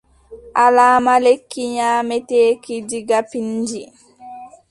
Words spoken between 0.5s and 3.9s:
Alaama lekki nyaameteeki diga pinndi.